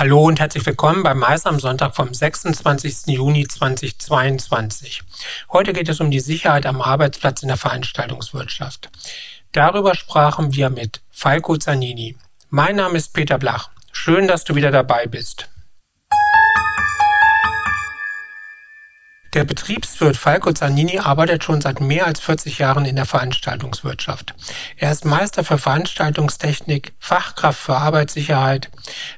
[0.00, 3.08] Hallo und herzlich willkommen beim Mais am Sonntag vom 26.
[3.08, 5.02] Juni 2022.
[5.52, 8.88] Heute geht es um die Sicherheit am Arbeitsplatz in der Veranstaltungswirtschaft.
[9.52, 12.16] Darüber sprachen wir mit Falco Zanini.
[12.48, 13.68] Mein Name ist Peter Blach.
[13.92, 15.50] Schön, dass du wieder dabei bist.
[19.32, 24.34] Der Betriebswirt Falco Zanini arbeitet schon seit mehr als 40 Jahren in der Veranstaltungswirtschaft.
[24.76, 28.70] Er ist Meister für Veranstaltungstechnik, Fachkraft für Arbeitssicherheit,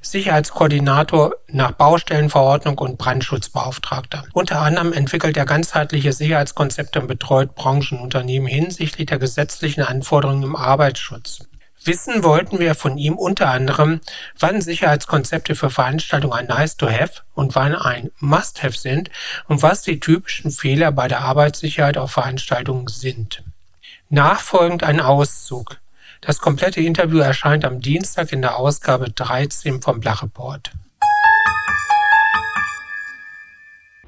[0.03, 4.25] Sicherheitskoordinator nach Baustellenverordnung und Brandschutzbeauftragter.
[4.35, 11.47] Unter anderem entwickelt er ganzheitliche Sicherheitskonzepte und betreut Branchenunternehmen hinsichtlich der gesetzlichen Anforderungen im Arbeitsschutz.
[11.85, 14.01] Wissen wollten wir von ihm unter anderem,
[14.39, 19.11] wann Sicherheitskonzepte für Veranstaltungen ein Nice-to-have und wann ein Must-have sind
[19.49, 23.43] und was die typischen Fehler bei der Arbeitssicherheit auf Veranstaltungen sind.
[24.11, 25.79] Nachfolgend ein Auszug.
[26.21, 30.71] Das komplette Interview erscheint am Dienstag in der Ausgabe 13 vom Blach-Report.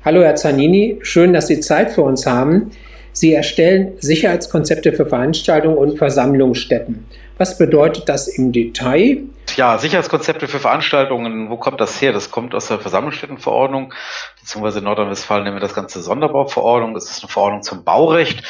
[0.05, 2.70] Hallo Herr Zanini, schön, dass Sie Zeit für uns haben.
[3.13, 7.05] Sie erstellen Sicherheitskonzepte für Veranstaltungen und Versammlungsstätten.
[7.37, 9.23] Was bedeutet das im Detail?
[9.57, 12.13] Ja, Sicherheitskonzepte für Veranstaltungen, wo kommt das her?
[12.13, 13.93] Das kommt aus der Versammlungsstättenverordnung,
[14.41, 16.95] beziehungsweise in Nordrhein-Westfalen nennen wir das Ganze Sonderbauverordnung.
[16.95, 18.45] Das ist eine Verordnung zum Baurecht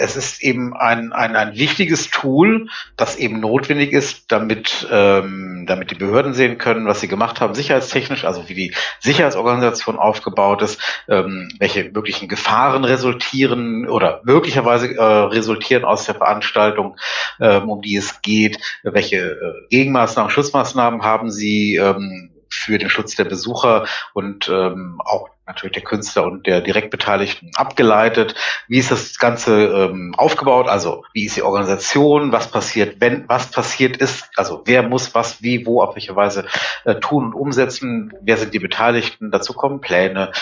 [0.00, 5.90] es ist eben ein, ein, ein wichtiges Tool, das eben notwendig ist, damit, ähm, damit
[5.90, 10.80] die Behörden sehen können, was sie gemacht haben, sicherheitstechnisch, also wie die Sicherheitsorganisation aufgebaut ist,
[11.08, 16.96] ähm, welche möglichen Gefahren resultieren oder möglicherweise äh, resultieren aus der Veranstaltung,
[17.38, 23.14] ähm, um die es geht, welche äh, Gegenmaßnahmen, Schutzmaßnahmen haben sie, ähm, für den Schutz
[23.14, 28.34] der Besucher und ähm, auch natürlich der Künstler und der Direktbeteiligten abgeleitet.
[28.68, 30.68] Wie ist das Ganze ähm, aufgebaut?
[30.68, 32.32] Also wie ist die Organisation?
[32.32, 34.28] Was passiert, wenn was passiert ist?
[34.36, 36.46] Also wer muss was, wie, wo, auf welche Weise
[36.84, 38.12] äh, tun und umsetzen?
[38.20, 39.30] Wer sind die Beteiligten?
[39.30, 40.32] Dazu kommen Pläne,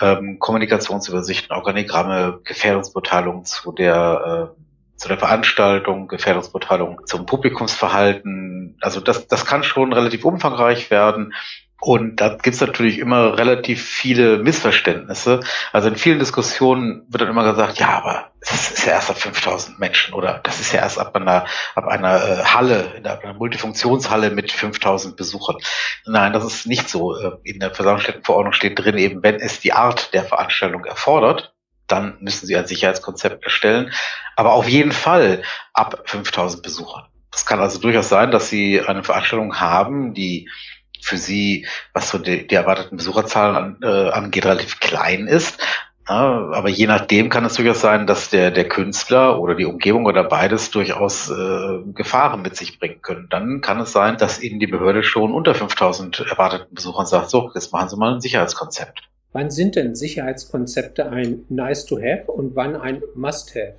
[0.00, 4.65] ähm, Kommunikationsübersichten, Organigramme, Gefährdungsbeteiligung zu der äh,
[4.96, 8.78] zu der Veranstaltung, Gefährdungsbeurteilung zum Publikumsverhalten.
[8.80, 11.32] Also das, das kann schon relativ umfangreich werden.
[11.78, 15.40] Und da gibt's natürlich immer relativ viele Missverständnisse.
[15.72, 19.18] Also in vielen Diskussionen wird dann immer gesagt, ja, aber es ist ja erst ab
[19.18, 23.34] 5000 Menschen oder das ist ja erst ab einer, ab einer äh, Halle, in einer
[23.34, 25.56] Multifunktionshalle mit 5000 Besuchern.
[26.06, 27.14] Nein, das ist nicht so.
[27.14, 31.55] Äh, in der Versammlungsstättenverordnung steht drin eben, wenn es die Art der Veranstaltung erfordert,
[31.86, 33.92] dann müssen Sie ein Sicherheitskonzept erstellen.
[34.34, 35.42] Aber auf jeden Fall
[35.72, 37.04] ab 5000 Besuchern.
[37.32, 40.48] Es kann also durchaus sein, dass Sie eine Veranstaltung haben, die
[41.00, 45.62] für Sie, was so die, die erwarteten Besucherzahlen an, äh, angeht, relativ klein ist.
[46.08, 50.22] Aber je nachdem kann es durchaus sein, dass der, der Künstler oder die Umgebung oder
[50.22, 53.26] beides durchaus äh, Gefahren mit sich bringen können.
[53.28, 57.50] Dann kann es sein, dass Ihnen die Behörde schon unter 5000 erwarteten Besuchern sagt, so,
[57.54, 59.02] jetzt machen Sie mal ein Sicherheitskonzept.
[59.36, 63.74] Wann sind denn Sicherheitskonzepte ein Nice to have und wann ein Must have?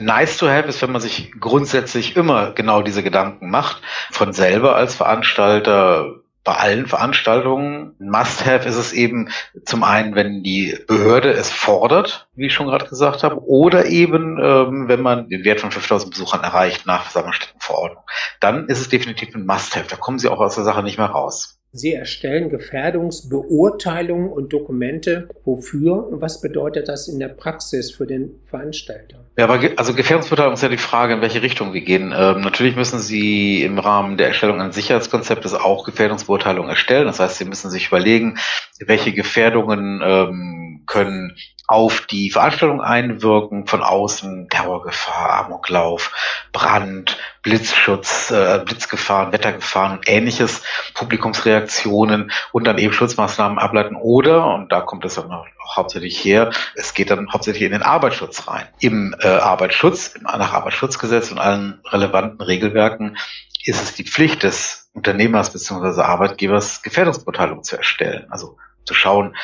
[0.00, 3.80] Nice to have ist, wenn man sich grundsätzlich immer genau diese Gedanken macht,
[4.10, 7.94] von selber als Veranstalter bei allen Veranstaltungen.
[7.98, 9.30] Must have ist es eben
[9.64, 14.38] zum einen, wenn die Behörde es fordert, wie ich schon gerade gesagt habe, oder eben,
[14.38, 18.04] ähm, wenn man den Wert von 5000 Besuchern erreicht nach Versammlungsstättenverordnung.
[18.40, 19.86] Dann ist es definitiv ein Must have.
[19.88, 21.57] Da kommen Sie auch aus der Sache nicht mehr raus.
[21.72, 25.28] Sie erstellen Gefährdungsbeurteilungen und Dokumente.
[25.44, 26.08] Wofür?
[26.12, 29.26] Was bedeutet das in der Praxis für den Veranstalter?
[29.36, 32.14] Ja, aber also Gefährdungsbeurteilung ist ja die Frage, in welche Richtung wir gehen.
[32.16, 37.06] Ähm, natürlich müssen Sie im Rahmen der Erstellung eines Sicherheitskonzeptes auch Gefährdungsbeurteilungen erstellen.
[37.06, 38.38] Das heißt, Sie müssen sich überlegen,
[38.80, 40.57] welche Gefährdungen ähm,
[40.88, 41.36] können
[41.68, 46.12] auf die Veranstaltung einwirken, von außen Terrorgefahr, Amoklauf,
[46.50, 50.62] Brand, Blitzschutz, äh, Blitzgefahren, Wettergefahren und ähnliches,
[50.94, 56.50] Publikumsreaktionen und dann eben Schutzmaßnahmen ableiten oder, und da kommt es dann auch hauptsächlich her,
[56.74, 58.66] es geht dann hauptsächlich in den Arbeitsschutz rein.
[58.80, 63.18] Im äh, Arbeitsschutz, nach Arbeitsschutzgesetz und allen relevanten Regelwerken
[63.66, 66.00] ist es die Pflicht des Unternehmers bzw.
[66.00, 68.26] Arbeitgebers, Gefährdungsbeurteilung zu erstellen.
[68.30, 68.56] Also
[68.86, 69.36] zu schauen,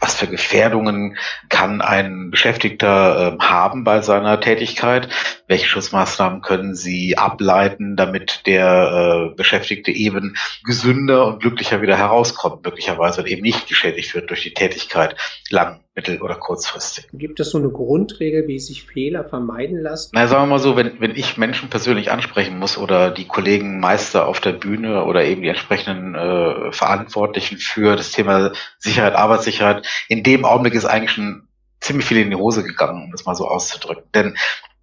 [0.00, 1.16] was für Gefährdungen
[1.48, 5.08] kann ein Beschäftigter äh, haben bei seiner Tätigkeit,
[5.46, 12.64] welche Schutzmaßnahmen können sie ableiten, damit der äh, Beschäftigte eben gesünder und glücklicher wieder herauskommt,
[12.64, 15.16] möglicherweise und eben nicht geschädigt wird durch die Tätigkeit
[15.50, 17.08] lang mittel- oder kurzfristig.
[17.12, 20.10] Gibt es so eine Grundregel, wie sich Fehler vermeiden lassen?
[20.14, 23.80] Na, sagen wir mal so, wenn, wenn ich Menschen persönlich ansprechen muss oder die Kollegen
[23.80, 29.86] Meister auf der Bühne oder eben die entsprechenden äh, Verantwortlichen für das Thema Sicherheit, Arbeitssicherheit,
[30.08, 31.48] in dem Augenblick ist eigentlich schon
[31.80, 34.04] ziemlich viel in die Hose gegangen, um das mal so auszudrücken.
[34.14, 34.36] Denn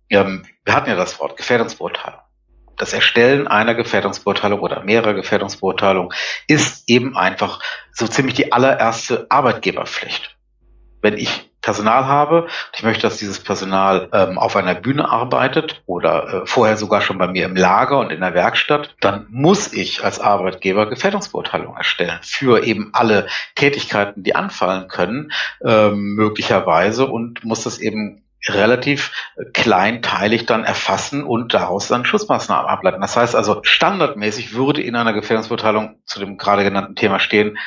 [0.10, 2.20] ähm, wir hatten ja das Wort Gefährdungsbeurteilung.
[2.78, 6.12] das Erstellen einer Gefährdungsbeurteilung oder mehrerer Gefährdungsbeurteilungen
[6.48, 7.62] ist eben einfach
[7.92, 10.37] so ziemlich die allererste Arbeitgeberpflicht.
[11.08, 16.44] Wenn ich Personal habe ich möchte, dass dieses Personal ähm, auf einer Bühne arbeitet oder
[16.44, 20.04] äh, vorher sogar schon bei mir im Lager und in der Werkstatt, dann muss ich
[20.04, 25.32] als Arbeitgeber Gefährdungsbeurteilungen erstellen für eben alle Tätigkeiten, die anfallen können,
[25.62, 29.12] ähm, möglicherweise und muss das eben relativ
[29.54, 33.02] kleinteilig dann erfassen und daraus dann Schutzmaßnahmen ableiten.
[33.02, 37.58] Das heißt also, standardmäßig würde in einer Gefährdungsbeurteilung zu dem gerade genannten Thema stehen,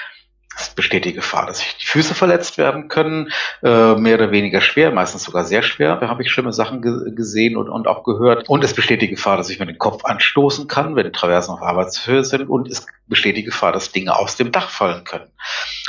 [0.81, 3.31] besteht die Gefahr, dass sich die Füße verletzt werden können,
[3.63, 5.97] äh, mehr oder weniger schwer, meistens sogar sehr schwer.
[5.97, 8.49] Da habe ich schlimme Sachen ge gesehen und, und auch gehört.
[8.49, 11.53] Und es besteht die Gefahr, dass ich mir den Kopf anstoßen kann, wenn die Traversen
[11.53, 12.49] auf Arbeitshöhe sind.
[12.49, 15.29] Und es besteht die Gefahr, dass Dinge aus dem Dach fallen können.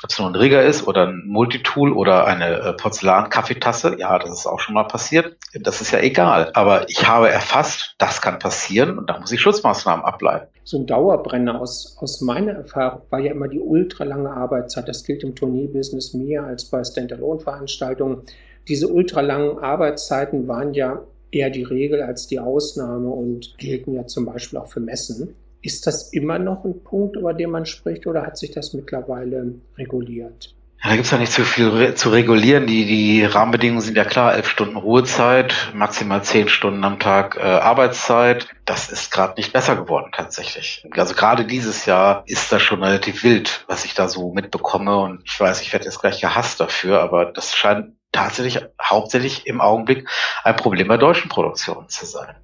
[0.03, 4.31] Ob es nur ein Rigger ist oder ein Multitool oder eine äh, Porzellan-Kaffeetasse, ja, das
[4.31, 5.37] ist auch schon mal passiert.
[5.53, 6.51] Das ist ja egal.
[6.53, 10.47] Aber ich habe erfasst, das kann passieren und da muss ich Schutzmaßnahmen ableiten.
[10.63, 14.87] So ein Dauerbrenner aus, aus meiner Erfahrung war ja immer die ultralange Arbeitszeit.
[14.87, 18.23] Das gilt im Tourneebusiness mehr als bei Standalone-Veranstaltungen.
[18.67, 24.25] Diese ultralangen Arbeitszeiten waren ja eher die Regel als die Ausnahme und gelten ja zum
[24.25, 25.35] Beispiel auch für Messen.
[25.61, 29.55] Ist das immer noch ein Punkt, über den man spricht, oder hat sich das mittlerweile
[29.77, 30.55] reguliert?
[30.83, 32.65] Ja, da gibt's ja nicht zu viel zu regulieren.
[32.65, 37.41] Die, die Rahmenbedingungen sind ja klar, elf Stunden Ruhezeit, maximal zehn Stunden am Tag äh,
[37.41, 38.47] Arbeitszeit.
[38.65, 40.83] Das ist gerade nicht besser geworden tatsächlich.
[40.91, 44.97] Also gerade dieses Jahr ist das schon relativ wild, was ich da so mitbekomme.
[44.97, 49.61] Und ich weiß, ich werde jetzt gleich gehasst dafür, aber das scheint tatsächlich hauptsächlich im
[49.61, 50.09] Augenblick
[50.43, 52.35] ein Problem bei deutschen Produktionen zu sein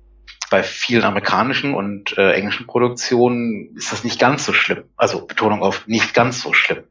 [0.50, 4.84] bei vielen amerikanischen und äh, englischen Produktionen ist das nicht ganz so schlimm.
[4.96, 6.84] Also Betonung auf nicht ganz so schlimm.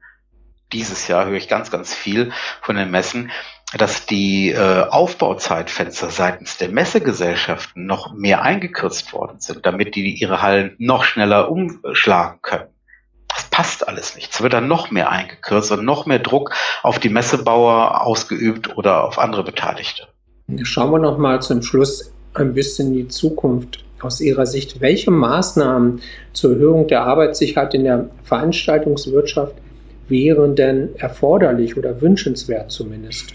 [0.73, 3.31] Dieses Jahr höre ich ganz, ganz viel von den Messen,
[3.77, 10.43] dass die äh, Aufbauzeitfenster seitens der Messegesellschaften noch mehr eingekürzt worden sind, damit die ihre
[10.43, 12.69] Hallen noch schneller umschlagen können.
[13.29, 14.33] Das passt alles nicht.
[14.33, 19.05] Es wird dann noch mehr eingekürzt und noch mehr Druck auf die Messebauer ausgeübt oder
[19.05, 20.09] auf andere Beteiligte.
[20.63, 23.85] Schauen wir noch mal zum Schluss ein bisschen die Zukunft.
[24.01, 26.03] Aus Ihrer Sicht, welche Maßnahmen
[26.35, 29.55] zur Erhöhung der Arbeitssicherheit in der Veranstaltungswirtschaft
[30.09, 33.33] wären denn erforderlich oder wünschenswert zumindest?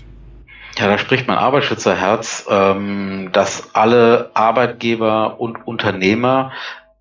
[0.78, 6.52] Ja, da spricht mein Arbeitsschützerherz, ähm, dass alle Arbeitgeber und Unternehmer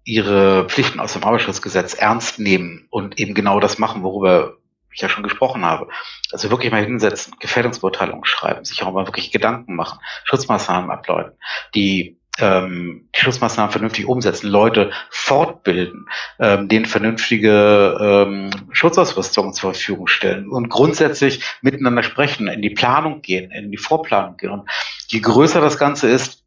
[0.04, 4.56] ihre Pflichten aus dem Arbeitsschutzgesetz ernst nehmen und eben genau das machen, worüber
[4.92, 5.88] ich ja schon gesprochen habe.
[6.32, 11.32] Also wirklich mal hinsetzen, Gefährdungsbeurteilungen schreiben, sich auch mal wirklich Gedanken machen, Schutzmaßnahmen ableiten,
[11.74, 16.06] die ähm, die Schutzmaßnahmen vernünftig umsetzen, Leute fortbilden,
[16.38, 23.20] ähm, denen vernünftige ähm, Schutzausrüstung zur Verfügung stellen und grundsätzlich miteinander sprechen, in die Planung
[23.20, 24.50] gehen, in die Vorplanung gehen.
[24.50, 24.70] Und
[25.08, 26.44] je größer das Ganze ist,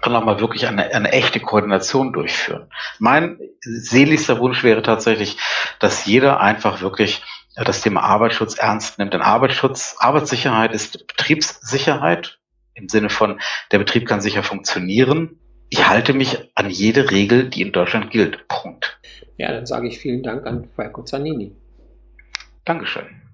[0.00, 2.70] kann auch mal wirklich eine, eine echte Koordination durchführen.
[3.00, 5.36] Mein seligster Wunsch wäre tatsächlich,
[5.80, 7.22] dass jeder einfach wirklich
[7.64, 9.14] das Thema Arbeitsschutz ernst nimmt.
[9.14, 12.38] Denn Arbeitsschutz, Arbeitssicherheit ist Betriebssicherheit
[12.74, 13.40] im Sinne von,
[13.72, 15.40] der Betrieb kann sicher funktionieren.
[15.68, 18.48] Ich halte mich an jede Regel, die in Deutschland gilt.
[18.48, 18.98] Punkt.
[19.36, 21.52] Ja, dann sage ich vielen Dank an Falco Zanini.
[22.64, 23.27] Dankeschön.